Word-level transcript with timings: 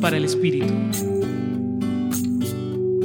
Para 0.00 0.16
el 0.16 0.24
Espíritu. 0.24 0.72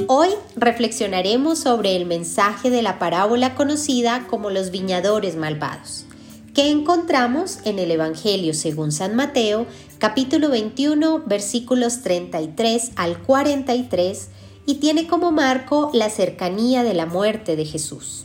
Hoy 0.08 0.30
reflexionaremos 0.56 1.58
sobre 1.58 1.94
el 1.94 2.06
mensaje 2.06 2.70
de 2.70 2.80
la 2.80 2.98
parábola 2.98 3.54
conocida 3.54 4.26
como 4.28 4.48
los 4.48 4.70
viñadores 4.70 5.36
malvados, 5.36 6.06
que 6.54 6.70
encontramos 6.70 7.58
en 7.64 7.78
el 7.78 7.90
Evangelio 7.90 8.54
según 8.54 8.92
San 8.92 9.14
Mateo, 9.14 9.66
capítulo 9.98 10.48
21, 10.48 11.24
versículos 11.26 12.00
33 12.02 12.92
al 12.96 13.18
43, 13.18 14.28
y 14.64 14.76
tiene 14.76 15.06
como 15.06 15.30
marco 15.30 15.90
la 15.92 16.08
cercanía 16.08 16.82
de 16.82 16.94
la 16.94 17.04
muerte 17.04 17.56
de 17.56 17.66
Jesús. 17.66 18.24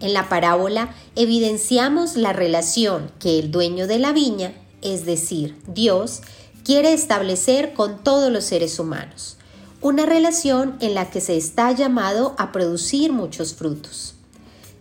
En 0.00 0.12
la 0.12 0.28
parábola 0.28 0.92
evidenciamos 1.14 2.16
la 2.16 2.32
relación 2.32 3.12
que 3.20 3.38
el 3.38 3.52
dueño 3.52 3.86
de 3.86 4.00
la 4.00 4.12
viña, 4.12 4.52
es 4.82 5.06
decir, 5.06 5.56
Dios, 5.68 6.22
quiere 6.64 6.92
establecer 6.92 7.74
con 7.74 8.02
todos 8.02 8.30
los 8.30 8.44
seres 8.44 8.78
humanos, 8.78 9.36
una 9.80 10.06
relación 10.06 10.76
en 10.80 10.94
la 10.94 11.10
que 11.10 11.20
se 11.20 11.36
está 11.36 11.72
llamado 11.72 12.34
a 12.38 12.52
producir 12.52 13.12
muchos 13.12 13.54
frutos. 13.54 14.14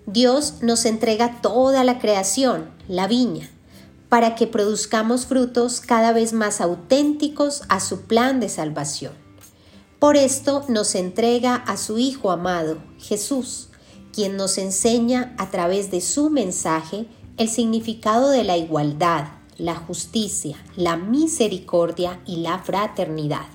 Dios 0.05 0.55
nos 0.61 0.85
entrega 0.85 1.41
toda 1.41 1.83
la 1.83 1.99
creación, 1.99 2.69
la 2.87 3.07
viña, 3.07 3.49
para 4.09 4.35
que 4.35 4.45
produzcamos 4.45 5.25
frutos 5.25 5.79
cada 5.79 6.11
vez 6.11 6.33
más 6.33 6.61
auténticos 6.61 7.63
a 7.69 7.79
su 7.79 8.01
plan 8.01 8.39
de 8.39 8.49
salvación. 8.49 9.13
Por 9.99 10.17
esto 10.17 10.65
nos 10.67 10.95
entrega 10.95 11.55
a 11.55 11.77
su 11.77 11.97
Hijo 11.97 12.31
amado, 12.31 12.77
Jesús, 12.99 13.69
quien 14.13 14.35
nos 14.35 14.57
enseña 14.57 15.33
a 15.37 15.49
través 15.49 15.91
de 15.91 16.01
su 16.01 16.29
mensaje 16.29 17.05
el 17.37 17.49
significado 17.49 18.29
de 18.29 18.43
la 18.43 18.57
igualdad, 18.57 19.25
la 19.61 19.75
justicia, 19.75 20.57
la 20.75 20.97
misericordia 20.97 22.19
y 22.25 22.37
la 22.37 22.59
fraternidad. 22.59 23.45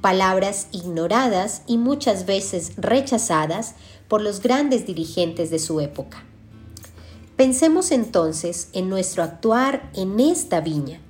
Palabras 0.00 0.68
ignoradas 0.70 1.62
y 1.66 1.78
muchas 1.78 2.26
veces 2.26 2.72
rechazadas 2.76 3.74
por 4.06 4.20
los 4.20 4.40
grandes 4.40 4.86
dirigentes 4.86 5.50
de 5.50 5.58
su 5.58 5.80
época. 5.80 6.24
Pensemos 7.36 7.90
entonces 7.90 8.68
en 8.72 8.88
nuestro 8.88 9.22
actuar 9.22 9.90
en 9.94 10.20
esta 10.20 10.60
viña. 10.60 11.00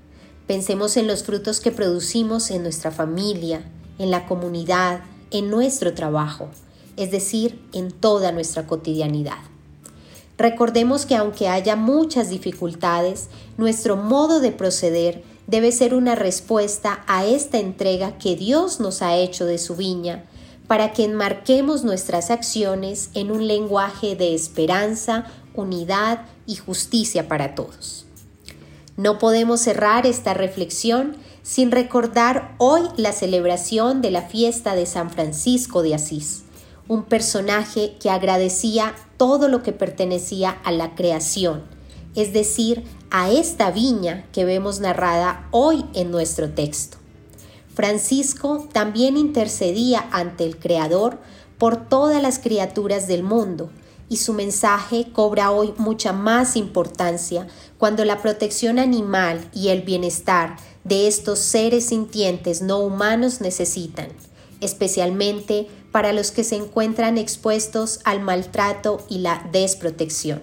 Pensemos 0.47 0.97
en 0.97 1.07
los 1.07 1.25
frutos 1.25 1.61
que 1.61 1.73
producimos 1.73 2.51
en 2.51 2.63
nuestra 2.63 2.91
familia, 2.91 3.71
en 3.99 4.11
la 4.11 4.27
comunidad, 4.27 5.01
en 5.31 5.51
nuestro 5.51 5.93
trabajo 5.95 6.49
es 7.01 7.11
decir, 7.11 7.59
en 7.73 7.93
toda 7.93 8.31
nuestra 8.31 8.67
cotidianidad. 8.67 9.39
Recordemos 10.41 11.05
que 11.05 11.17
aunque 11.17 11.49
haya 11.49 11.77
muchas 11.77 12.31
dificultades, 12.31 13.29
nuestro 13.59 13.99
modo 13.99 14.41
de 14.41 14.53
proceder 14.53 15.23
debe 15.47 15.71
ser 15.71 15.93
una 15.93 16.15
respuesta 16.15 17.05
a 17.07 17.27
esta 17.27 17.59
entrega 17.59 18.17
que 18.17 18.37
Dios 18.37 18.81
nos 18.81 19.03
ha 19.03 19.17
hecho 19.17 19.45
de 19.45 19.59
su 19.59 19.77
viña, 19.77 20.25
para 20.67 20.95
que 20.95 21.05
enmarquemos 21.05 21.85
nuestras 21.85 22.31
acciones 22.31 23.11
en 23.13 23.31
un 23.31 23.47
lenguaje 23.49 24.17
de 24.17 24.35
esperanza, 24.35 25.27
unidad 25.53 26.23
y 26.47 26.57
justicia 26.57 27.29
para 27.29 27.55
todos. 27.55 28.07
No 28.97 29.19
podemos 29.19 29.61
cerrar 29.61 30.07
esta 30.07 30.33
reflexión 30.33 31.19
sin 31.43 31.71
recordar 31.71 32.55
hoy 32.57 32.81
la 32.97 33.13
celebración 33.13 34.01
de 34.01 34.11
la 34.11 34.23
fiesta 34.23 34.75
de 34.75 34.87
San 34.87 35.11
Francisco 35.11 35.83
de 35.83 35.97
Asís 35.97 36.45
un 36.91 37.05
personaje 37.05 37.95
que 38.01 38.11
agradecía 38.11 38.97
todo 39.21 39.49
lo 39.49 39.63
que 39.63 39.73
pertenecía 39.73 40.49
a 40.65 40.73
la 40.73 40.95
creación, 40.95 41.65
es 42.15 42.33
decir, 42.33 42.85
a 43.11 43.31
esta 43.31 43.71
viña 43.71 44.25
que 44.33 44.47
vemos 44.47 44.81
narrada 44.81 45.47
hoy 45.51 45.85
en 45.93 46.11
nuestro 46.11 46.49
texto. 46.49 46.97
Francisco 47.75 48.67
también 48.73 49.19
intercedía 49.19 50.09
ante 50.11 50.47
el 50.47 50.59
Creador 50.59 51.19
por 51.59 51.87
todas 51.87 52.23
las 52.23 52.39
criaturas 52.39 53.09
del 53.09 53.23
mundo, 53.23 53.69
y 54.09 54.17
su 54.17 54.33
mensaje 54.33 55.13
cobra 55.13 55.51
hoy 55.51 55.75
mucha 55.77 56.15
más 56.15 56.57
importancia 56.57 57.47
cuando 57.77 58.07
la 58.07 58.23
protección 58.23 58.79
animal 58.79 59.51
y 59.53 59.69
el 59.69 59.83
bienestar 59.83 60.57
de 60.85 61.09
estos 61.09 61.41
seres 61.41 61.89
sintientes 61.89 62.63
no 62.63 62.79
humanos 62.79 63.43
necesitan, 63.43 64.09
especialmente 64.61 65.69
para 65.93 66.13
los 66.13 66.31
que 66.31 66.45
se 66.45 66.57
encuentran 66.57 67.19
expuestos 67.19 68.01
al 68.05 68.21
maltrato 68.21 69.05
y 69.09 69.19
la 69.19 69.49
desprotección. 69.53 70.41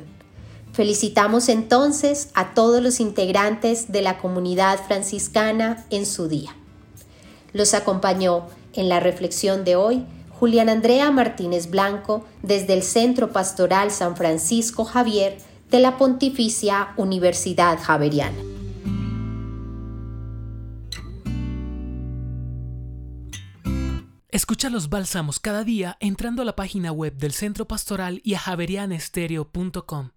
Felicitamos 0.73 1.49
entonces 1.49 2.29
a 2.35 2.53
todos 2.53 2.83
los 2.83 2.99
integrantes 2.99 3.91
de 3.91 4.01
la 4.01 4.19
comunidad 4.19 4.79
franciscana 4.85 5.85
en 5.89 6.05
su 6.05 6.27
día. 6.27 6.55
Los 7.53 7.73
acompañó 7.73 8.45
en 8.73 8.89
la 8.89 8.99
reflexión 8.99 9.63
de 9.63 9.75
hoy 9.75 10.05
Julián 10.39 10.69
Andrea 10.69 11.09
Martínez 11.09 11.71
Blanco 11.71 12.25
desde 12.43 12.73
el 12.73 12.83
Centro 12.83 13.31
Pastoral 13.31 13.89
San 13.89 14.15
Francisco 14.15 14.85
Javier 14.85 15.39
de 15.71 15.79
la 15.79 15.97
Pontificia 15.97 16.89
Universidad 16.95 17.79
Javeriana. 17.81 18.46
Escucha 24.37 24.69
los 24.69 24.89
bálsamos 24.89 25.39
cada 25.39 25.63
día 25.63 25.97
entrando 25.99 26.43
a 26.43 26.45
la 26.45 26.55
página 26.55 26.91
web 26.91 27.17
del 27.17 27.31
Centro 27.31 27.67
Pastoral 27.67 28.21
y 28.23 28.35
a 28.35 28.39
javerianestereo.com. 28.39 30.11